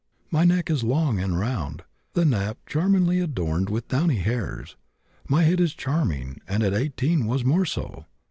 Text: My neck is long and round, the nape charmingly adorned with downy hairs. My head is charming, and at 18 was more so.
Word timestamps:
My 0.31 0.45
neck 0.45 0.71
is 0.71 0.83
long 0.83 1.19
and 1.19 1.37
round, 1.37 1.83
the 2.13 2.25
nape 2.25 2.57
charmingly 2.65 3.19
adorned 3.19 3.69
with 3.69 3.87
downy 3.89 4.15
hairs. 4.15 4.75
My 5.29 5.43
head 5.43 5.59
is 5.59 5.75
charming, 5.75 6.41
and 6.47 6.63
at 6.63 6.73
18 6.73 7.27
was 7.27 7.45
more 7.45 7.65
so. 7.65 8.05